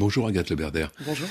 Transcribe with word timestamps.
Bonjour 0.00 0.26
Agathe 0.26 0.48
Leberder. 0.48 0.90
Bonjour. 1.04 1.28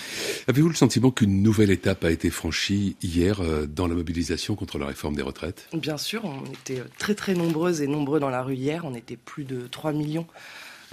Avez-vous 0.48 0.70
le 0.70 0.76
sentiment 0.76 1.10
qu'une 1.10 1.42
nouvelle 1.42 1.72
étape 1.72 2.04
a 2.04 2.12
été 2.12 2.30
franchie 2.30 2.96
hier 3.02 3.42
euh, 3.42 3.66
dans 3.66 3.88
la 3.88 3.96
mobilisation 3.96 4.54
contre 4.54 4.78
la 4.78 4.86
réforme 4.86 5.16
des 5.16 5.24
retraites? 5.24 5.68
Bien 5.74 5.98
sûr, 5.98 6.24
on 6.24 6.46
était 6.46 6.84
très 7.00 7.16
très 7.16 7.34
nombreuses 7.34 7.82
et 7.82 7.88
nombreux 7.88 8.20
dans 8.20 8.30
la 8.30 8.44
rue 8.44 8.54
hier. 8.54 8.86
On 8.86 8.94
était 8.94 9.18
plus 9.18 9.44
de 9.44 9.66
3 9.66 9.92
millions. 9.94 10.28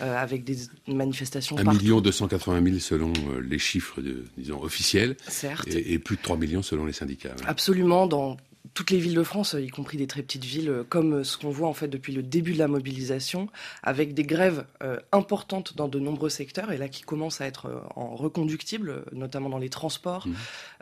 Euh, 0.00 0.14
avec 0.14 0.44
des 0.44 0.56
manifestations 0.88 1.56
1 1.56 1.64
million 1.72 2.02
280 2.02 2.62
000 2.62 2.78
selon 2.80 3.14
euh, 3.14 3.40
les 3.40 3.58
chiffres 3.58 4.02
de, 4.02 4.24
disons, 4.36 4.62
officiels. 4.62 5.16
Certes. 5.26 5.68
Et, 5.68 5.94
et, 5.94 5.98
plus 5.98 6.16
de 6.16 6.22
3 6.22 6.36
millions 6.36 6.62
selon 6.62 6.84
les 6.84 6.92
syndicats. 6.92 7.34
Absolument, 7.46 8.06
dans 8.06 8.36
toutes 8.76 8.90
les 8.90 8.98
villes 8.98 9.14
de 9.14 9.22
France, 9.22 9.56
y 9.58 9.68
compris 9.68 9.96
des 9.96 10.06
très 10.06 10.22
petites 10.22 10.44
villes, 10.44 10.68
euh, 10.68 10.84
comme 10.86 11.24
ce 11.24 11.38
qu'on 11.38 11.48
voit 11.48 11.66
en 11.66 11.72
fait 11.72 11.88
depuis 11.88 12.12
le 12.12 12.22
début 12.22 12.52
de 12.52 12.58
la 12.58 12.68
mobilisation, 12.68 13.48
avec 13.82 14.12
des 14.12 14.24
grèves 14.24 14.66
euh, 14.82 14.98
importantes 15.12 15.74
dans 15.76 15.88
de 15.88 15.98
nombreux 15.98 16.28
secteurs, 16.28 16.70
et 16.70 16.76
là 16.76 16.88
qui 16.88 17.02
commencent 17.02 17.40
à 17.40 17.46
être 17.46 17.70
reconductible, 17.96 19.04
notamment 19.12 19.48
dans 19.48 19.58
les 19.58 19.70
transports, 19.70 20.28
mmh. 20.28 20.34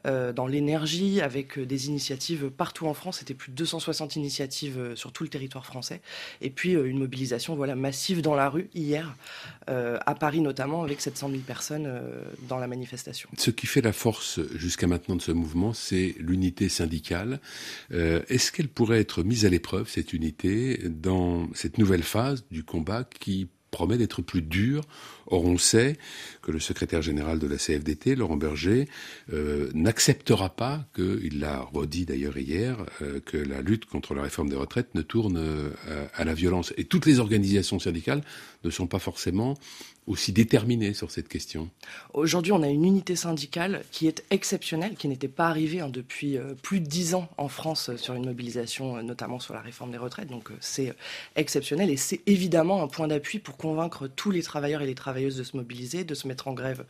Euh, 0.07 0.33
dans 0.33 0.47
l'énergie, 0.47 1.21
avec 1.21 1.59
des 1.59 1.89
initiatives 1.89 2.51
partout 2.51 2.87
en 2.87 2.95
France. 2.95 3.19
C'était 3.19 3.35
plus 3.35 3.51
de 3.51 3.57
260 3.57 4.17
initiatives 4.17 4.95
sur 4.95 5.13
tout 5.13 5.23
le 5.23 5.29
territoire 5.29 5.67
français, 5.67 6.01
et 6.41 6.51
puis 6.51 6.73
une 6.73 6.99
mobilisation 6.99 7.55
voilà 7.55 7.75
massive 7.75 8.23
dans 8.23 8.35
la 8.35 8.49
rue 8.49 8.69
hier, 8.75 9.17
à 9.67 10.15
Paris 10.15 10.41
notamment, 10.41 10.83
avec 10.83 11.01
700 11.01 11.31
000 11.31 11.41
personnes 11.43 11.91
dans 12.49 12.59
la 12.59 12.67
manifestation. 12.67 13.29
Ce 13.39 13.51
qui 13.51 13.67
fait 13.67 13.81
la 13.81 13.93
force 13.93 14.41
jusqu'à 14.55 14.87
maintenant 14.87 15.17
de 15.17 15.23
ce 15.23 15.33
mouvement, 15.33 15.73
c'est 15.73 16.15
l'unité 16.19 16.69
syndicale. 16.69 17.41
Euh, 17.93 18.23
Est-ce 18.29 18.53
qu'elle 18.53 18.69
pourrait 18.69 19.01
être 19.01 19.23
mise 19.23 19.45
à 19.45 19.49
l'épreuve, 19.49 19.89
cette 19.89 20.13
unité, 20.13 20.79
dans 20.89 21.49
cette 21.55 21.79
nouvelle 21.79 22.03
phase 22.03 22.45
du 22.51 22.65
combat 22.65 23.05
qui 23.05 23.49
promet 23.75 23.99
d'être 23.99 24.23
plus 24.23 24.41
dur. 24.41 24.85
Or, 25.27 25.45
on 25.45 25.59
sait 25.59 25.99
que 26.43 26.53
le 26.53 26.61
secrétaire 26.61 27.03
général 27.03 27.41
de 27.41 27.49
la 27.49 27.57
CFDT, 27.57 28.15
Laurent 28.15 28.37
Berger, 28.37 28.87
euh, 29.33 29.69
n'acceptera 29.75 30.51
pas, 30.51 30.87
que, 30.93 31.19
il 31.25 31.41
l'a 31.41 31.61
redit 31.61 32.07
d'ailleurs 32.07 32.39
hier, 32.39 32.77
euh, 33.03 33.19
que 33.25 33.37
la 33.37 33.63
lutte 33.63 33.87
contre 33.87 34.15
la 34.15 34.23
réforme 34.23 34.49
des 34.49 34.57
retraites 34.57 34.95
ne 34.95 35.03
tourne 35.03 35.39
euh, 35.39 35.71
à 36.15 36.25
la 36.25 36.35
violence. 36.35 36.73
Et 36.77 36.85
toutes 36.85 37.07
les 37.07 37.19
organisations 37.19 37.81
syndicales 37.81 38.23
ne 38.63 38.71
sont 38.71 38.87
pas 38.87 39.01
forcément 39.01 39.59
aussi 40.07 40.33
déterminé 40.33 40.93
sur 40.93 41.11
cette 41.11 41.29
question 41.29 41.71
Aujourd'hui, 42.13 42.53
on 42.53 42.63
a 42.63 42.69
une 42.69 42.85
unité 42.85 43.17
syndicale 43.17 43.85
qui 43.91 44.07
est 44.07 44.23
exceptionnelle, 44.31 44.95
qui 44.97 45.09
n'était 45.09 45.29
pas 45.29 45.49
arrivée 45.49 45.81
hein, 45.81 45.89
depuis 45.89 46.37
euh, 46.37 46.55
plus 46.61 46.81
de 46.81 46.87
dix 46.87 47.15
ans 47.15 47.29
en 47.39 47.49
France 47.49 47.89
euh, 47.89 47.97
sur 47.97 48.15
une 48.15 48.27
mobilisation, 48.27 48.97
euh, 48.97 49.03
notamment 49.03 49.41
sur 49.41 49.55
la 49.55 49.61
réforme 49.61 49.91
des 49.93 49.99
retraites. 49.99 50.29
Donc 50.29 50.51
c'est 50.61 50.95
exceptionnel 51.37 51.91
et 51.91 51.97
c'est 51.97 52.21
évidemment 52.27 52.83
un 52.83 52.89
point 52.89 53.09
d'appui 53.09 53.39
pour 53.39 53.57
convaincre 53.57 54.07
tous 54.07 54.31
les 54.31 54.43
travailleurs 54.43 54.83
et 54.83 54.87
les 54.87 54.95
travailleuses 54.95 55.37
de 55.37 55.43
se 55.43 55.57
mobiliser, 55.57 56.05
de 56.05 56.15
se 56.15 56.29
mettre 56.29 56.49
en 56.49 56.53
grève 56.53 56.85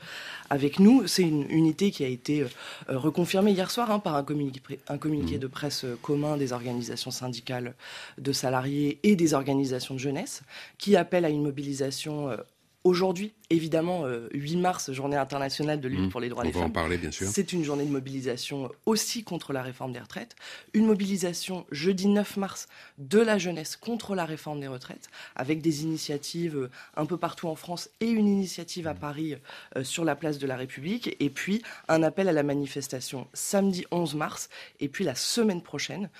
avec 0.50 0.80
nous. 0.80 1.06
C'est 1.06 1.22
une 1.22 1.48
unité 1.50 1.90
qui 1.90 2.04
a 2.04 2.08
été 2.08 2.44
reconfirmée 2.88 3.52
hier 3.52 3.70
soir 3.70 3.90
hein, 3.90 4.00
par 4.00 4.16
un 4.16 4.24
communiqué, 4.24 4.60
un 4.88 4.98
communiqué 4.98 5.36
mmh. 5.36 5.40
de 5.40 5.46
presse 5.46 5.86
commun 6.02 6.36
des 6.36 6.52
organisations 6.52 7.10
syndicales 7.10 7.74
de 8.18 8.32
salariés 8.32 8.98
et 9.02 9.14
des 9.16 9.34
organisations 9.34 9.94
de 9.94 10.00
jeunesse 10.00 10.42
qui 10.78 10.96
appelle 10.96 11.24
à 11.24 11.28
une 11.28 11.42
mobilisation 11.42 12.36
Aujourd'hui, 12.84 13.32
évidemment, 13.54 14.04
8 14.32 14.56
euh, 14.56 14.58
mars, 14.58 14.92
journée 14.92 15.16
internationale 15.16 15.80
de 15.80 15.88
lutte 15.88 16.00
mmh. 16.00 16.08
pour 16.08 16.20
les 16.20 16.28
droits 16.28 16.44
des 16.44 16.52
femmes. 16.52 16.72
parler, 16.72 16.98
bien 16.98 17.10
sûr. 17.10 17.28
C'est 17.28 17.52
une 17.52 17.64
journée 17.64 17.84
de 17.84 17.90
mobilisation 17.90 18.70
aussi 18.86 19.24
contre 19.24 19.52
la 19.52 19.62
réforme 19.62 19.92
des 19.92 20.00
retraites. 20.00 20.36
Une 20.72 20.86
mobilisation 20.86 21.64
jeudi 21.70 22.08
9 22.08 22.36
mars 22.36 22.68
de 22.98 23.20
la 23.20 23.38
jeunesse 23.38 23.76
contre 23.76 24.14
la 24.14 24.24
réforme 24.24 24.60
des 24.60 24.68
retraites, 24.68 25.08
avec 25.36 25.62
des 25.62 25.82
initiatives 25.82 26.56
euh, 26.56 26.70
un 26.96 27.06
peu 27.06 27.16
partout 27.16 27.48
en 27.48 27.54
France 27.54 27.88
et 28.00 28.08
une 28.08 28.26
initiative 28.26 28.86
à 28.86 28.94
mmh. 28.94 28.98
Paris 28.98 29.34
euh, 29.76 29.84
sur 29.84 30.04
la 30.04 30.16
place 30.16 30.38
de 30.38 30.46
la 30.46 30.56
République. 30.56 31.16
Et 31.20 31.30
puis 31.30 31.62
un 31.88 32.02
appel 32.02 32.28
à 32.28 32.32
la 32.32 32.42
manifestation 32.42 33.26
samedi 33.32 33.84
11 33.90 34.14
mars. 34.16 34.48
Et 34.80 34.88
puis 34.88 35.04
la 35.04 35.14
semaine 35.14 35.62
prochaine, 35.62 36.10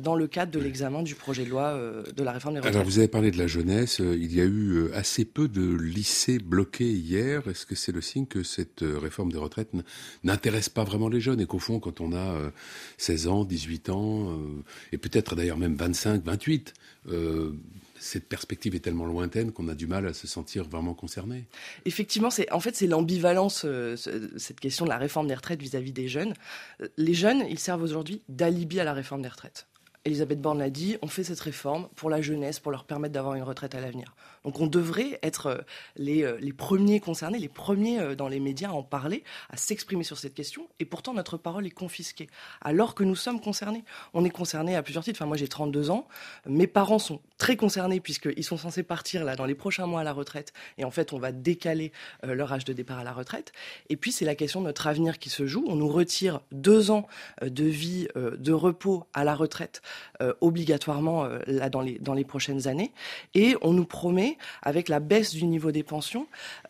dans 0.00 0.14
le 0.14 0.26
cadre 0.26 0.52
de 0.52 0.58
l'examen 0.58 1.02
du 1.02 1.14
projet 1.14 1.44
de 1.44 1.50
loi 1.50 1.78
de 2.14 2.22
la 2.22 2.32
réforme 2.32 2.54
des 2.54 2.60
retraites. 2.60 2.74
Alors 2.74 2.86
vous 2.86 2.98
avez 2.98 3.08
parlé 3.08 3.30
de 3.30 3.38
la 3.38 3.46
jeunesse. 3.46 3.98
Il 4.00 4.32
y 4.32 4.40
a 4.40 4.44
eu 4.44 4.92
assez 4.92 5.24
peu 5.24 5.48
de 5.48 5.62
lycées 5.62 6.02
lycée 6.02 6.40
hier, 6.84 7.46
est-ce 7.48 7.66
que 7.66 7.74
c'est 7.74 7.92
le 7.92 8.00
signe 8.00 8.26
que 8.26 8.42
cette 8.42 8.82
euh, 8.82 8.98
réforme 8.98 9.32
des 9.32 9.38
retraites 9.38 9.70
n'intéresse 10.24 10.68
pas 10.68 10.84
vraiment 10.84 11.08
les 11.08 11.20
jeunes? 11.20 11.40
Et 11.40 11.46
qu'au 11.46 11.58
fond, 11.58 11.80
quand 11.80 12.00
on 12.00 12.12
a 12.14 12.52
16 12.98 13.26
euh, 13.26 13.30
ans, 13.30 13.44
18 13.44 13.90
ans, 13.90 14.30
euh, 14.30 14.36
et 14.92 14.98
peut-être 14.98 15.36
d'ailleurs 15.36 15.58
même 15.58 15.76
25, 15.76 16.24
28, 16.24 16.74
cette 17.98 18.28
perspective 18.28 18.74
est 18.74 18.80
tellement 18.80 19.06
lointaine 19.06 19.52
qu'on 19.52 19.68
a 19.68 19.74
du 19.74 19.86
mal 19.86 20.06
à 20.06 20.12
se 20.12 20.26
sentir 20.26 20.64
vraiment 20.68 20.94
concerné. 20.94 21.46
Effectivement, 21.84 22.30
c'est 22.30 22.50
en 22.50 22.58
fait 22.58 22.74
c'est 22.74 22.88
l'ambivalence 22.88 23.64
cette 24.36 24.60
question 24.60 24.84
de 24.84 24.90
la 24.90 24.98
réforme 24.98 25.28
des 25.28 25.34
retraites 25.34 25.60
vis 25.60 25.76
à 25.76 25.80
-vis 25.80 25.92
des 25.92 26.08
jeunes. 26.08 26.34
Les 26.96 27.14
jeunes, 27.14 27.44
ils 27.48 27.60
servent 27.60 27.82
aujourd'hui 27.82 28.22
d'alibi 28.28 28.80
à 28.80 28.84
la 28.84 28.92
réforme 28.92 29.22
des 29.22 29.28
retraites. 29.28 29.66
Elisabeth 30.04 30.40
Borne 30.40 30.58
l'a 30.58 30.70
dit, 30.70 30.96
on 31.00 31.06
fait 31.06 31.22
cette 31.22 31.38
réforme 31.40 31.88
pour 31.94 32.10
la 32.10 32.20
jeunesse, 32.20 32.58
pour 32.58 32.72
leur 32.72 32.84
permettre 32.84 33.14
d'avoir 33.14 33.34
une 33.34 33.44
retraite 33.44 33.74
à 33.74 33.80
l'avenir. 33.80 34.16
Donc 34.44 34.60
on 34.60 34.66
devrait 34.66 35.18
être 35.22 35.46
euh, 35.46 35.58
les, 35.96 36.24
euh, 36.24 36.36
les, 36.40 36.52
premiers 36.52 37.00
concernés, 37.00 37.38
les 37.38 37.48
premiers 37.48 38.00
euh, 38.00 38.14
dans 38.14 38.28
les 38.28 38.40
médias 38.40 38.70
à 38.70 38.72
en 38.72 38.82
parler, 38.82 39.22
à 39.50 39.56
s'exprimer 39.56 40.04
sur 40.04 40.18
cette 40.18 40.34
question, 40.34 40.68
et 40.80 40.84
pourtant 40.84 41.14
notre 41.14 41.36
parole 41.36 41.66
est 41.66 41.70
confisquée, 41.70 42.28
alors 42.60 42.94
que 42.94 43.04
nous 43.04 43.14
sommes 43.14 43.40
concernés. 43.40 43.84
On 44.14 44.24
est 44.24 44.30
concernés 44.30 44.74
à 44.76 44.82
plusieurs 44.82 45.04
titres. 45.04 45.18
Enfin, 45.20 45.26
moi 45.26 45.36
j'ai 45.36 45.48
32 45.48 45.90
ans, 45.90 46.08
mes 46.46 46.66
parents 46.66 46.98
sont 46.98 47.20
très 47.38 47.56
concernés 47.56 48.00
puisqu'ils 48.00 48.44
sont 48.44 48.56
censés 48.56 48.82
partir 48.82 49.24
là 49.24 49.36
dans 49.36 49.46
les 49.46 49.54
prochains 49.54 49.86
mois 49.86 50.00
à 50.00 50.04
la 50.04 50.12
retraite, 50.12 50.52
et 50.78 50.84
en 50.84 50.90
fait 50.90 51.12
on 51.12 51.18
va 51.18 51.32
décaler 51.32 51.92
leur 52.22 52.52
âge 52.52 52.64
de 52.64 52.72
départ 52.72 52.98
à 52.98 53.04
la 53.04 53.12
retraite. 53.12 53.52
Et 53.88 53.96
puis 53.96 54.12
c'est 54.12 54.24
la 54.24 54.34
question 54.34 54.60
de 54.60 54.66
notre 54.66 54.86
avenir 54.86 55.18
qui 55.18 55.30
se 55.30 55.46
joue. 55.46 55.64
On 55.68 55.76
nous 55.76 55.88
retire 55.88 56.40
deux 56.50 56.90
ans 56.90 57.06
de 57.42 57.64
vie, 57.64 58.08
de 58.14 58.52
repos 58.52 59.06
à 59.14 59.24
la 59.24 59.34
retraite 59.34 59.82
obligatoirement 60.40 61.28
là 61.46 61.68
dans 61.68 61.80
les, 61.80 61.98
dans 61.98 62.14
les 62.14 62.24
prochaines 62.24 62.68
années. 62.68 62.92
Et 63.34 63.56
on 63.62 63.72
nous 63.72 63.84
promet, 63.84 64.31
avec 64.62 64.88
la 64.88 65.00
baisse 65.00 65.32
du 65.32 65.44
niveau 65.44 65.72
des 65.72 65.82
pensions, 65.82 66.26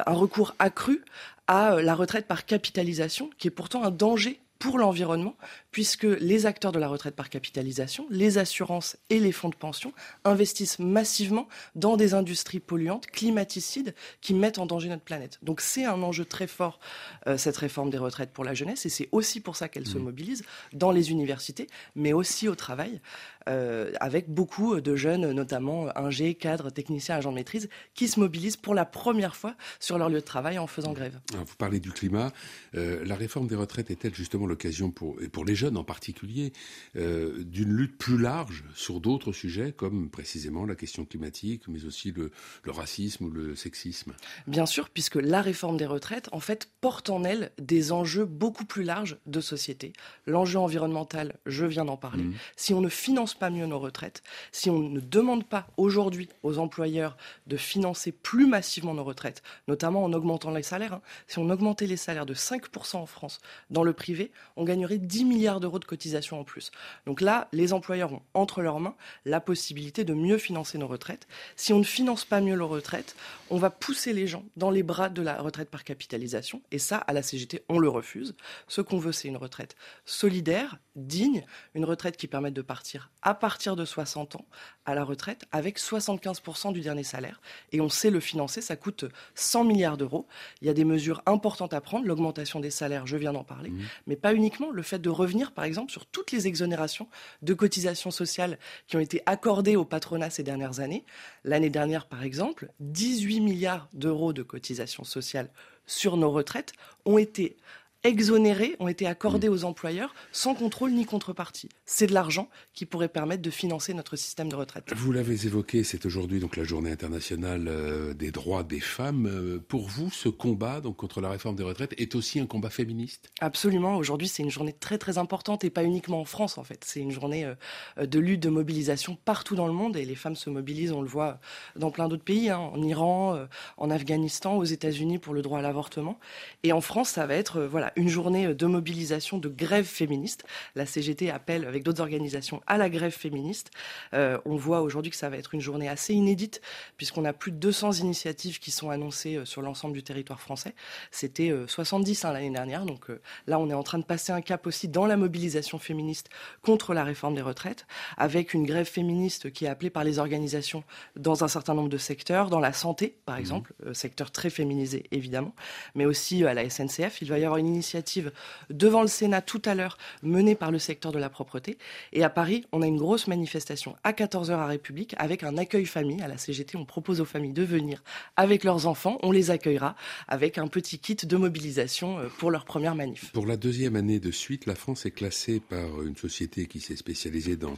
un 0.06 0.12
recours 0.12 0.54
accru 0.58 1.02
à 1.46 1.74
euh, 1.74 1.82
la 1.82 1.94
retraite 1.94 2.26
par 2.26 2.46
capitalisation, 2.46 3.30
qui 3.38 3.48
est 3.48 3.52
pourtant 3.52 3.84
un 3.84 3.90
danger 3.90 4.40
pour 4.62 4.78
l'environnement, 4.78 5.34
puisque 5.72 6.04
les 6.04 6.46
acteurs 6.46 6.70
de 6.70 6.78
la 6.78 6.86
retraite 6.86 7.16
par 7.16 7.28
capitalisation, 7.30 8.06
les 8.10 8.38
assurances 8.38 8.96
et 9.10 9.18
les 9.18 9.32
fonds 9.32 9.48
de 9.48 9.56
pension 9.56 9.92
investissent 10.22 10.78
massivement 10.78 11.48
dans 11.74 11.96
des 11.96 12.14
industries 12.14 12.60
polluantes, 12.60 13.06
climaticides, 13.06 13.92
qui 14.20 14.34
mettent 14.34 14.60
en 14.60 14.66
danger 14.66 14.88
notre 14.88 15.02
planète. 15.02 15.40
Donc 15.42 15.60
c'est 15.60 15.84
un 15.84 16.00
enjeu 16.04 16.24
très 16.24 16.46
fort, 16.46 16.78
euh, 17.26 17.36
cette 17.36 17.56
réforme 17.56 17.90
des 17.90 17.98
retraites 17.98 18.30
pour 18.30 18.44
la 18.44 18.54
jeunesse, 18.54 18.86
et 18.86 18.88
c'est 18.88 19.08
aussi 19.10 19.40
pour 19.40 19.56
ça 19.56 19.68
qu'elle 19.68 19.86
se 19.88 19.98
mobilise 19.98 20.44
dans 20.72 20.92
les 20.92 21.10
universités, 21.10 21.66
mais 21.96 22.12
aussi 22.12 22.46
au 22.46 22.54
travail, 22.54 23.00
avec 23.46 24.28
beaucoup 24.28 24.80
de 24.80 24.96
jeunes, 24.96 25.32
notamment 25.32 25.86
ingé, 25.96 26.34
cadres, 26.34 26.70
techniciens, 26.70 27.16
agents 27.16 27.30
de 27.30 27.36
maîtrise, 27.36 27.68
qui 27.94 28.08
se 28.08 28.20
mobilisent 28.20 28.56
pour 28.56 28.74
la 28.74 28.84
première 28.84 29.36
fois 29.36 29.54
sur 29.80 29.98
leur 29.98 30.08
lieu 30.08 30.20
de 30.20 30.24
travail 30.24 30.58
en 30.58 30.66
faisant 30.66 30.92
grève. 30.92 31.20
vous 31.34 31.56
parlez 31.58 31.80
du 31.80 31.90
climat. 31.90 32.32
Euh, 32.74 33.04
la 33.04 33.14
réforme 33.14 33.46
des 33.46 33.54
retraites 33.54 33.90
est-elle 33.90 34.14
justement 34.14 34.46
l'occasion 34.46 34.90
pour, 34.90 35.20
et 35.22 35.28
pour 35.28 35.44
les 35.44 35.54
jeunes 35.54 35.76
en 35.76 35.84
particulier, 35.84 36.52
euh, 36.96 37.42
d'une 37.44 37.72
lutte 37.72 37.98
plus 37.98 38.18
large 38.18 38.64
sur 38.74 39.00
d'autres 39.00 39.32
sujets, 39.32 39.72
comme 39.72 40.10
précisément 40.10 40.64
la 40.64 40.74
question 40.74 41.04
climatique, 41.04 41.68
mais 41.68 41.84
aussi 41.84 42.12
le, 42.12 42.30
racisme 42.66 43.26
ou 43.26 43.30
le 43.30 43.54
sexisme? 43.54 44.12
Bien 44.46 44.66
sûr, 44.66 44.88
puisque 44.90 45.16
la 45.16 45.42
réforme 45.42 45.76
des 45.76 45.86
retraites, 45.86 46.28
en 46.32 46.40
fait, 46.40 46.70
porte 46.80 47.10
en 47.10 47.24
elle 47.24 47.50
des 47.58 47.92
enjeux 47.92 48.24
beaucoup 48.24 48.64
plus 48.64 48.82
larges 48.82 49.18
de 49.26 49.40
société. 49.40 49.92
L'enjeu 50.26 50.58
environnemental, 50.58 51.38
je 51.46 51.66
viens 51.66 51.84
d'en 51.84 51.96
parler. 51.96 52.24
Mmh. 52.24 52.34
Si 52.56 52.74
on 52.74 52.80
ne 52.80 52.88
finance 52.88 53.31
pas 53.34 53.50
mieux 53.50 53.66
nos 53.66 53.78
retraites, 53.78 54.22
si 54.52 54.70
on 54.70 54.78
ne 54.78 55.00
demande 55.00 55.44
pas 55.44 55.66
aujourd'hui 55.76 56.28
aux 56.42 56.58
employeurs 56.58 57.16
de 57.46 57.56
financer 57.56 58.12
plus 58.12 58.46
massivement 58.46 58.94
nos 58.94 59.04
retraites, 59.04 59.42
notamment 59.68 60.04
en 60.04 60.12
augmentant 60.12 60.50
les 60.50 60.62
salaires, 60.62 60.94
hein, 60.94 61.02
si 61.26 61.38
on 61.38 61.50
augmentait 61.50 61.86
les 61.86 61.96
salaires 61.96 62.26
de 62.26 62.34
5% 62.34 62.96
en 62.96 63.06
France 63.06 63.40
dans 63.70 63.82
le 63.82 63.92
privé, 63.92 64.32
on 64.56 64.64
gagnerait 64.64 64.98
10 64.98 65.24
milliards 65.24 65.60
d'euros 65.60 65.78
de 65.78 65.84
cotisations 65.84 66.40
en 66.40 66.44
plus. 66.44 66.70
Donc 67.06 67.20
là, 67.20 67.48
les 67.52 67.72
employeurs 67.72 68.12
ont 68.12 68.22
entre 68.34 68.62
leurs 68.62 68.80
mains 68.80 68.96
la 69.24 69.40
possibilité 69.40 70.04
de 70.04 70.14
mieux 70.14 70.38
financer 70.38 70.78
nos 70.78 70.86
retraites. 70.86 71.26
Si 71.56 71.72
on 71.72 71.78
ne 71.78 71.84
finance 71.84 72.24
pas 72.24 72.40
mieux 72.40 72.56
nos 72.56 72.68
retraites, 72.68 73.16
on 73.50 73.58
va 73.58 73.70
pousser 73.70 74.12
les 74.12 74.26
gens 74.26 74.44
dans 74.56 74.70
les 74.70 74.82
bras 74.82 75.08
de 75.08 75.22
la 75.22 75.40
retraite 75.40 75.70
par 75.70 75.84
capitalisation. 75.84 76.62
Et 76.70 76.78
ça, 76.78 76.96
à 76.98 77.12
la 77.12 77.22
CGT, 77.22 77.64
on 77.68 77.78
le 77.78 77.88
refuse. 77.88 78.34
Ce 78.68 78.80
qu'on 78.80 78.98
veut, 78.98 79.12
c'est 79.12 79.28
une 79.28 79.36
retraite 79.36 79.76
solidaire, 80.04 80.78
digne, 80.96 81.44
une 81.74 81.84
retraite 81.84 82.16
qui 82.16 82.26
permette 82.26 82.54
de 82.54 82.62
partir 82.62 83.10
à 83.22 83.34
partir 83.34 83.76
de 83.76 83.84
60 83.84 84.36
ans 84.36 84.44
à 84.84 84.94
la 84.94 85.04
retraite 85.04 85.44
avec 85.52 85.78
75% 85.78 86.72
du 86.72 86.80
dernier 86.80 87.04
salaire. 87.04 87.40
Et 87.70 87.80
on 87.80 87.88
sait 87.88 88.10
le 88.10 88.20
financer, 88.20 88.60
ça 88.60 88.76
coûte 88.76 89.04
100 89.34 89.64
milliards 89.64 89.96
d'euros. 89.96 90.26
Il 90.60 90.66
y 90.66 90.70
a 90.70 90.74
des 90.74 90.84
mesures 90.84 91.22
importantes 91.26 91.72
à 91.72 91.80
prendre, 91.80 92.06
l'augmentation 92.06 92.60
des 92.60 92.70
salaires, 92.70 93.06
je 93.06 93.16
viens 93.16 93.32
d'en 93.32 93.44
parler, 93.44 93.70
mmh. 93.70 93.82
mais 94.06 94.16
pas 94.16 94.34
uniquement 94.34 94.70
le 94.70 94.82
fait 94.82 94.98
de 94.98 95.10
revenir, 95.10 95.52
par 95.52 95.64
exemple, 95.64 95.92
sur 95.92 96.06
toutes 96.06 96.32
les 96.32 96.46
exonérations 96.46 97.08
de 97.42 97.54
cotisations 97.54 98.10
sociales 98.10 98.58
qui 98.88 98.96
ont 98.96 99.00
été 99.00 99.22
accordées 99.26 99.76
au 99.76 99.84
patronat 99.84 100.30
ces 100.30 100.42
dernières 100.42 100.80
années. 100.80 101.04
L'année 101.44 101.70
dernière, 101.70 102.06
par 102.06 102.22
exemple, 102.22 102.70
18 102.80 103.40
milliards 103.40 103.88
d'euros 103.92 104.32
de 104.32 104.42
cotisations 104.42 105.04
sociales 105.04 105.50
sur 105.86 106.16
nos 106.16 106.30
retraites 106.30 106.72
ont 107.04 107.18
été 107.18 107.56
exonérés 108.04 108.76
ont 108.80 108.88
été 108.88 109.06
accordés 109.06 109.48
mm. 109.48 109.52
aux 109.52 109.64
employeurs 109.64 110.14
sans 110.32 110.54
contrôle 110.54 110.92
ni 110.92 111.04
contrepartie. 111.04 111.68
C'est 111.86 112.06
de 112.06 112.14
l'argent 112.14 112.48
qui 112.74 112.86
pourrait 112.86 113.08
permettre 113.08 113.42
de 113.42 113.50
financer 113.50 113.94
notre 113.94 114.16
système 114.16 114.48
de 114.48 114.56
retraite. 114.56 114.92
Vous 114.94 115.12
l'avez 115.12 115.46
évoqué, 115.46 115.84
c'est 115.84 116.04
aujourd'hui 116.06 116.40
donc 116.40 116.56
la 116.56 116.64
journée 116.64 116.90
internationale 116.90 117.66
euh, 117.68 118.14
des 118.14 118.30
droits 118.30 118.64
des 118.64 118.80
femmes. 118.80 119.26
Euh, 119.26 119.58
pour 119.66 119.88
vous, 119.88 120.10
ce 120.10 120.28
combat 120.28 120.80
donc 120.80 120.96
contre 120.96 121.20
la 121.20 121.30
réforme 121.30 121.56
des 121.56 121.62
retraites 121.62 121.94
est 121.98 122.14
aussi 122.14 122.40
un 122.40 122.46
combat 122.46 122.70
féministe? 122.70 123.30
Absolument. 123.40 123.96
Aujourd'hui, 123.96 124.28
c'est 124.28 124.42
une 124.42 124.50
journée 124.50 124.72
très 124.72 124.98
très 124.98 125.18
importante 125.18 125.64
et 125.64 125.70
pas 125.70 125.84
uniquement 125.84 126.20
en 126.20 126.24
France 126.24 126.58
en 126.58 126.64
fait. 126.64 126.84
C'est 126.84 127.00
une 127.00 127.12
journée 127.12 127.44
euh, 127.44 128.06
de 128.06 128.18
lutte, 128.18 128.40
de 128.40 128.48
mobilisation 128.48 129.16
partout 129.24 129.54
dans 129.54 129.66
le 129.66 129.72
monde 129.72 129.96
et 129.96 130.04
les 130.04 130.16
femmes 130.16 130.36
se 130.36 130.50
mobilisent. 130.50 130.92
On 130.92 131.02
le 131.02 131.08
voit 131.08 131.38
dans 131.76 131.90
plein 131.90 132.08
d'autres 132.08 132.24
pays, 132.24 132.50
hein, 132.50 132.58
en 132.58 132.82
Iran, 132.82 133.46
en 133.76 133.90
Afghanistan, 133.90 134.56
aux 134.56 134.64
États-Unis 134.64 135.18
pour 135.18 135.34
le 135.34 135.42
droit 135.42 135.60
à 135.60 135.62
l'avortement. 135.62 136.18
Et 136.62 136.72
en 136.72 136.80
France, 136.80 137.10
ça 137.10 137.26
va 137.26 137.34
être 137.34 137.62
voilà 137.62 137.91
une 137.96 138.08
journée 138.08 138.54
de 138.54 138.66
mobilisation, 138.66 139.38
de 139.38 139.48
grève 139.48 139.84
féministe. 139.84 140.44
La 140.74 140.86
CGT 140.86 141.30
appelle 141.30 141.66
avec 141.66 141.82
d'autres 141.82 142.00
organisations 142.00 142.62
à 142.66 142.78
la 142.78 142.88
grève 142.88 143.12
féministe. 143.12 143.70
Euh, 144.14 144.38
on 144.44 144.56
voit 144.56 144.80
aujourd'hui 144.82 145.10
que 145.10 145.16
ça 145.16 145.28
va 145.28 145.36
être 145.36 145.54
une 145.54 145.60
journée 145.60 145.88
assez 145.88 146.14
inédite 146.14 146.60
puisqu'on 146.96 147.24
a 147.24 147.32
plus 147.32 147.52
de 147.52 147.56
200 147.56 147.92
initiatives 147.92 148.58
qui 148.58 148.70
sont 148.70 148.90
annoncées 148.90 149.36
euh, 149.36 149.44
sur 149.44 149.62
l'ensemble 149.62 149.94
du 149.94 150.02
territoire 150.02 150.40
français. 150.40 150.74
C'était 151.10 151.52
70 151.66 152.24
euh, 152.24 152.28
hein, 152.28 152.32
l'année 152.32 152.50
dernière. 152.50 152.84
Donc 152.84 153.06
là, 153.46 153.58
on 153.58 153.68
est 153.70 153.74
en 153.74 153.82
train 153.82 153.98
de 153.98 154.04
passer 154.04 154.32
un 154.32 154.40
cap 154.40 154.66
aussi 154.66 154.88
dans 154.88 155.06
la 155.06 155.16
mobilisation 155.16 155.78
féministe 155.78 156.28
contre 156.62 156.94
la 156.94 157.04
réforme 157.04 157.34
des 157.34 157.42
retraites 157.42 157.86
avec 158.16 158.54
une 158.54 158.64
grève 158.64 158.86
féministe 158.86 159.52
qui 159.52 159.64
est 159.64 159.68
appelée 159.68 159.90
par 159.90 160.04
les 160.04 160.18
organisations 160.18 160.84
dans 161.16 161.44
un 161.44 161.48
certain 161.48 161.74
nombre 161.74 161.88
de 161.88 161.98
secteurs, 161.98 162.50
dans 162.50 162.60
la 162.60 162.72
santé 162.72 163.16
par 163.24 163.36
mmh. 163.36 163.40
exemple, 163.40 163.74
secteur 163.92 164.30
très 164.30 164.50
féminisé 164.50 165.04
évidemment, 165.10 165.54
mais 165.94 166.04
aussi 166.04 166.44
à 166.44 166.54
la 166.54 166.68
SNCF. 166.68 167.22
Il 167.22 167.28
va 167.28 167.38
y 167.38 167.44
avoir 167.44 167.58
une 167.58 167.66
initiative 167.82 168.30
devant 168.70 169.02
le 169.02 169.08
Sénat 169.08 169.42
tout 169.42 169.60
à 169.64 169.74
l'heure, 169.74 169.98
menée 170.22 170.54
par 170.54 170.70
le 170.70 170.78
secteur 170.78 171.10
de 171.10 171.18
la 171.18 171.28
propreté. 171.28 171.78
Et 172.12 172.22
à 172.22 172.30
Paris, 172.30 172.64
on 172.70 172.80
a 172.80 172.86
une 172.86 172.96
grosse 172.96 173.26
manifestation 173.26 173.96
à 174.04 174.12
14h 174.12 174.52
à 174.52 174.66
République 174.66 175.14
avec 175.18 175.42
un 175.42 175.58
accueil 175.58 175.84
famille. 175.84 176.22
À 176.22 176.28
la 176.28 176.38
CGT, 176.38 176.76
on 176.76 176.84
propose 176.84 177.20
aux 177.20 177.24
familles 177.24 177.52
de 177.52 177.64
venir 177.64 178.04
avec 178.36 178.62
leurs 178.62 178.86
enfants. 178.86 179.18
On 179.22 179.32
les 179.32 179.50
accueillera 179.50 179.96
avec 180.28 180.58
un 180.58 180.68
petit 180.68 181.00
kit 181.00 181.16
de 181.16 181.36
mobilisation 181.36 182.20
euh, 182.20 182.28
pour 182.38 182.52
leur 182.52 182.64
première 182.64 182.94
manif. 182.94 183.32
Pour 183.32 183.46
la 183.46 183.56
deuxième 183.56 183.96
année 183.96 184.20
de 184.20 184.30
suite, 184.30 184.66
la 184.66 184.76
France 184.76 185.04
est 185.04 185.10
classée 185.10 185.60
par 185.60 186.02
une 186.02 186.16
société 186.16 186.66
qui 186.66 186.80
s'est 186.80 186.96
spécialisée 186.96 187.56
dans 187.56 187.74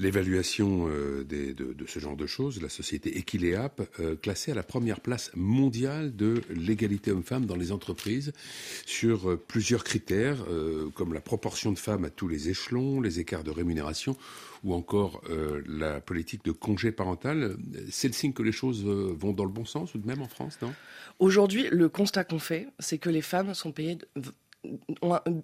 l'évaluation 0.00 0.88
euh, 0.88 1.24
de, 1.24 1.86
ce 1.86 2.00
genre 2.00 2.16
de 2.16 2.26
choses, 2.26 2.60
la 2.60 2.68
société 2.68 3.18
Equileap, 3.18 3.82
euh, 4.00 4.16
classée 4.16 4.50
à 4.50 4.54
la 4.54 4.64
première 4.64 5.00
place 5.00 5.30
mondiale 5.36 6.16
de 6.16 6.42
l'égalité 6.50 7.12
homme-femme 7.12 7.46
dans 7.46 7.56
les 7.56 7.70
entreprises 7.70 8.32
sur 8.84 9.27
plusieurs 9.36 9.84
critères, 9.84 10.44
euh, 10.48 10.90
comme 10.94 11.12
la 11.12 11.20
proportion 11.20 11.72
de 11.72 11.78
femmes 11.78 12.04
à 12.04 12.10
tous 12.10 12.28
les 12.28 12.48
échelons, 12.48 13.00
les 13.00 13.20
écarts 13.20 13.44
de 13.44 13.50
rémunération 13.50 14.16
ou 14.64 14.74
encore 14.74 15.22
euh, 15.30 15.62
la 15.66 16.00
politique 16.00 16.44
de 16.44 16.52
congé 16.52 16.90
parental. 16.92 17.56
C'est 17.90 18.08
le 18.08 18.14
signe 18.14 18.32
que 18.32 18.42
les 18.42 18.52
choses 18.52 18.84
euh, 18.86 19.14
vont 19.18 19.32
dans 19.32 19.44
le 19.44 19.50
bon 19.50 19.64
sens, 19.64 19.94
ou 19.94 19.98
de 19.98 20.06
même 20.06 20.22
en 20.22 20.28
France, 20.28 20.58
non? 20.62 20.72
Aujourd'hui, 21.18 21.68
le 21.70 21.88
constat 21.88 22.24
qu'on 22.24 22.38
fait, 22.38 22.68
c'est 22.78 22.98
que 22.98 23.10
les 23.10 23.22
femmes 23.22 23.54
sont 23.54 23.72
payées 23.72 23.98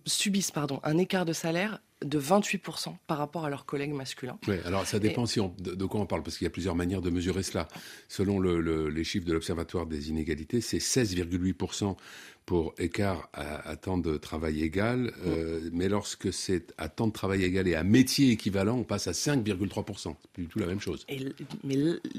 subissent 0.05 0.51
pardon, 0.51 0.81
un 0.83 0.99
écart 0.99 1.25
de 1.25 1.33
salaire 1.33 1.81
de 2.05 2.21
28% 2.21 2.97
par 3.07 3.19
rapport 3.19 3.45
à 3.45 3.51
leurs 3.51 3.65
collègues 3.65 3.93
masculins. 3.93 4.39
Oui, 4.49 4.57
alors 4.65 4.87
ça 4.87 4.99
dépend 4.99 5.25
si 5.25 5.41
de, 5.59 5.85
quoi 5.87 6.01
on 6.01 6.07
parle, 6.07 6.23
parce 6.23 6.37
qu'il 6.37 6.45
y 6.45 6.49
a 6.49 6.51
plusieurs 6.51 6.75
manières 6.75 7.01
de 7.01 7.11
mesurer 7.11 7.43
cela. 7.43 7.69
Selon 8.09 8.41
les 8.41 9.05
chiffres 9.05 9.27
de 9.27 9.33
l'Observatoire 9.33 9.87
des 9.87 10.11
inégalités, 10.11 10.61
c'est 10.61 10.79
16,8% 10.79 11.97
pour 12.47 12.75
écart 12.79 13.29
à, 13.33 13.75
temps 13.77 13.97
de 13.97 14.19
travail 14.19 14.63
égal, 14.63 15.13
euh, 15.27 15.71
mais 15.73 15.89
lorsque 15.89 16.31
c'est 16.31 16.75
à 16.77 16.91
temps 16.91 17.07
de 17.07 17.13
travail 17.13 17.43
égal 17.43 17.67
et 17.67 17.75
à 17.75 17.85
métier 17.85 18.31
équivalent, 18.31 18.77
on 18.77 18.85
passe 18.85 19.07
à 19.07 19.13
5,3%. 19.13 20.15
C'est 20.21 20.31
plus 20.31 20.43
du 20.43 20.49
tout 20.49 20.59
la 20.59 20.67
même 20.67 20.81
chose. 20.81 21.07
Et, 21.09 21.21
mais 21.63 21.77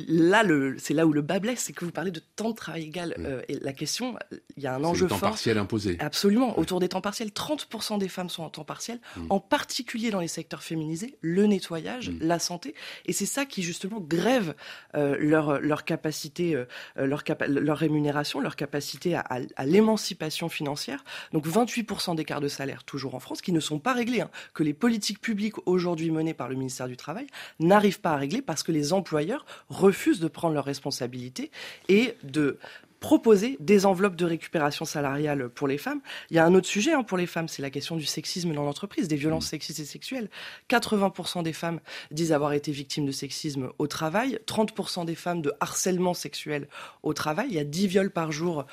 là, 0.07 0.43
c'est 0.79 0.95
là 0.95 1.05
où 1.05 1.13
le 1.13 1.21
bas 1.21 1.39
blesse, 1.39 1.59
c'est 1.59 1.73
que 1.73 1.85
vous 1.85 1.91
parlez 1.91 2.09
de 2.09 2.21
temps 2.35 2.49
de 2.49 2.55
travail 2.55 2.83
égal. 2.83 3.15
Euh, 3.19 3.43
et 3.49 3.59
la 3.59 3.71
question, 3.71 4.15
il 4.57 4.63
y 4.63 4.67
a 4.67 4.75
un 4.75 4.83
enjeu 4.83 5.07
fort. 5.07 5.19
temps 5.19 5.27
partiel 5.27 5.59
imposé. 5.59 5.97
Absolument. 5.99 6.57
Autour 6.57 6.79
des 6.79 6.89
temps 6.89 7.01
partiels, 7.01 7.29
30% 7.29 7.99
des 7.99 8.09
femmes 8.09 8.29
sont 8.29 8.43
en 8.43 8.49
temps 8.49 8.65
partiel, 8.65 8.99
mm. 9.17 9.27
en 9.29 9.39
particulier 9.39 10.09
dans 10.09 10.21
les 10.21 10.27
secteurs 10.27 10.63
féminisés, 10.63 11.17
le 11.21 11.45
nettoyage, 11.45 12.09
mm. 12.09 12.17
la 12.21 12.39
santé. 12.39 12.73
Et 13.05 13.13
c'est 13.13 13.27
ça 13.27 13.45
qui, 13.45 13.61
justement, 13.61 13.99
grève 13.99 14.55
euh, 14.95 15.17
leur, 15.19 15.61
leur 15.61 15.85
capacité, 15.85 16.59
leur, 16.95 17.23
leur 17.47 17.77
rémunération, 17.77 18.39
leur 18.39 18.55
capacité 18.55 19.13
à, 19.13 19.19
à, 19.19 19.39
à 19.55 19.65
l'émancipation 19.67 20.14
financière. 20.49 21.03
Donc 21.33 21.47
28% 21.47 22.15
d'écart 22.15 22.41
de 22.41 22.47
salaire 22.47 22.83
toujours 22.83 23.15
en 23.15 23.19
France 23.19 23.41
qui 23.41 23.51
ne 23.51 23.59
sont 23.59 23.79
pas 23.79 23.93
réglés, 23.93 24.21
hein, 24.21 24.29
que 24.53 24.63
les 24.63 24.73
politiques 24.73 25.21
publiques 25.21 25.55
aujourd'hui 25.65 26.11
menées 26.11 26.33
par 26.33 26.49
le 26.49 26.55
ministère 26.55 26.87
du 26.87 26.97
Travail 26.97 27.27
n'arrivent 27.59 28.01
pas 28.01 28.11
à 28.11 28.17
régler 28.17 28.41
parce 28.41 28.63
que 28.63 28.71
les 28.71 28.93
employeurs 28.93 29.45
refusent 29.69 30.19
de 30.19 30.27
prendre 30.27 30.53
leurs 30.53 30.65
responsabilités 30.65 31.51
et 31.89 32.15
de 32.23 32.59
proposer 32.99 33.57
des 33.59 33.85
enveloppes 33.85 34.15
de 34.15 34.25
récupération 34.25 34.83
salariale 34.83 35.49
pour 35.49 35.67
les 35.67 35.77
femmes. 35.77 36.01
Il 36.31 36.37
y 36.37 36.39
a 36.39 36.45
un 36.45 36.55
autre 36.55 36.65
sujet 36.65 36.93
hein, 36.93 37.03
pour 37.03 37.19
les 37.19 37.27
femmes, 37.27 37.47
c'est 37.47 37.61
la 37.61 37.69
question 37.69 37.97
du 37.97 38.05
sexisme 38.05 38.51
dans 38.51 38.63
l'entreprise, 38.63 39.07
des 39.07 39.15
violences 39.15 39.45
mmh. 39.45 39.49
sexistes 39.49 39.79
et 39.79 39.85
sexuelles. 39.85 40.29
80% 40.71 41.43
des 41.43 41.53
femmes 41.53 41.79
disent 42.09 42.31
avoir 42.31 42.53
été 42.53 42.71
victimes 42.71 43.05
de 43.05 43.11
sexisme 43.11 43.69
au 43.77 43.85
travail, 43.85 44.39
30% 44.47 45.05
des 45.05 45.13
femmes 45.13 45.43
de 45.43 45.53
harcèlement 45.59 46.15
sexuel 46.15 46.67
au 47.03 47.13
travail. 47.13 47.45
Il 47.49 47.55
y 47.55 47.59
a 47.59 47.63
10 47.63 47.85
viols 47.85 48.11
par 48.11 48.31
jour 48.31 48.65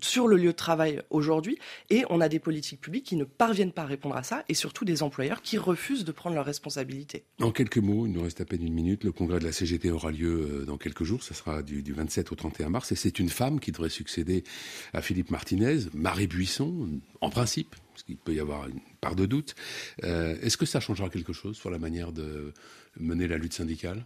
sur 0.00 0.28
le 0.28 0.36
lieu 0.36 0.52
de 0.52 0.56
travail 0.56 1.02
aujourd'hui 1.10 1.58
et 1.90 2.04
on 2.08 2.20
a 2.20 2.28
des 2.28 2.38
politiques 2.38 2.80
publiques 2.80 3.06
qui 3.06 3.16
ne 3.16 3.24
parviennent 3.24 3.72
pas 3.72 3.82
à 3.82 3.86
répondre 3.86 4.16
à 4.16 4.22
ça 4.22 4.44
et 4.48 4.54
surtout 4.54 4.84
des 4.84 5.02
employeurs 5.02 5.42
qui 5.42 5.58
refusent 5.58 6.04
de 6.04 6.12
prendre 6.12 6.36
leurs 6.36 6.44
responsabilités. 6.44 7.24
En 7.40 7.50
quelques 7.50 7.78
mots, 7.78 8.06
il 8.06 8.12
nous 8.12 8.22
reste 8.22 8.40
à 8.40 8.44
peine 8.44 8.64
une 8.64 8.74
minute, 8.74 9.04
le 9.04 9.12
congrès 9.12 9.38
de 9.38 9.44
la 9.44 9.52
CGT 9.52 9.90
aura 9.90 10.12
lieu 10.12 10.60
euh, 10.62 10.64
dans 10.64 10.78
quelques 10.78 11.04
jours, 11.04 11.22
ce 11.22 11.34
sera 11.34 11.62
du, 11.62 11.82
27 11.92 12.32
au 12.32 12.34
31 12.34 12.68
mars 12.70 12.92
et 12.92 12.96
c'est 12.96 13.18
une 13.18 13.28
femme 13.28 13.60
qui 13.60 13.72
devrait 13.72 13.88
succéder 13.88 14.44
à 14.92 15.02
Philippe 15.02 15.30
Martinez, 15.30 15.78
Marie 15.94 16.28
Buisson, 16.28 17.00
en 17.20 17.30
principe, 17.30 17.74
parce 17.92 18.04
qu'il 18.04 18.16
peut 18.16 18.34
y 18.34 18.40
avoir 18.40 18.68
une 18.68 18.80
part 19.00 19.16
de 19.16 19.26
doute. 19.26 19.54
Euh, 20.04 20.36
est-ce 20.42 20.56
que 20.56 20.66
ça 20.66 20.80
changera 20.80 21.10
quelque 21.10 21.32
chose 21.32 21.56
sur 21.56 21.70
la 21.70 21.78
manière 21.78 22.12
de 22.12 22.52
mener 22.98 23.26
la 23.26 23.36
lutte 23.36 23.54
syndicale? 23.54 24.04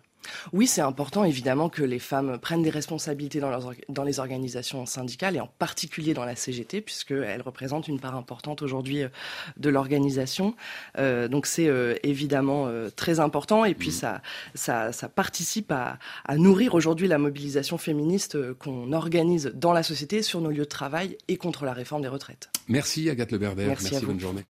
Oui, 0.53 0.67
c'est 0.67 0.81
important 0.81 1.25
évidemment 1.25 1.69
que 1.69 1.83
les 1.83 1.99
femmes 1.99 2.39
prennent 2.39 2.63
des 2.63 2.71
responsabilités 2.71 3.41
dans, 3.41 3.51
dans, 3.89 4.05
les 4.05 4.21
organisations 4.21 4.87
syndicales 4.87 5.37
et 5.37 5.41
en 5.41 5.49
particulier 5.59 6.15
dans 6.15 6.25
la 6.25 6.37
CGT 6.37 6.81
puisqu'elles 6.81 7.43
représentent 7.43 7.89
une 7.89 8.01
part 8.01 8.15
importante 8.15 8.63
aujourd'hui 8.63 9.03
euh, 9.03 9.09
de 9.57 9.69
l'organisation. 9.69 10.55
Euh, 10.99 11.29
donc 11.29 11.47
c'est 11.47 11.69
euh, 11.69 11.95
évidemment 12.03 12.69
très 12.95 13.21
important 13.21 13.65
et 13.65 13.75
puis 13.75 13.89
mmh. 13.89 14.21
ça, 14.55 14.93
ça, 14.93 15.09
participe 15.09 15.73
à, 15.73 15.99
nourrir 16.37 16.75
aujourd'hui 16.75 17.09
la 17.09 17.19
mobilisation 17.19 17.79
féministe 17.79 18.37
qu'on 18.55 18.93
organise 18.93 19.53
dans 19.55 19.73
la 19.73 19.83
société, 19.83 20.23
sur 20.23 20.41
nos 20.41 20.51
lieux 20.51 20.59
de 20.59 20.65
travail 20.65 21.17
et 21.29 21.37
contre 21.37 21.65
la 21.65 21.73
réforme 21.73 22.03
des 22.03 22.09
retraites. 22.09 22.51
Merci 22.69 23.09
Agathe 23.09 23.33
Leberder. 23.33 23.67
Merci, 23.67 23.89
Merci 23.93 24.07
bonne 24.07 24.21
journée. 24.21 24.43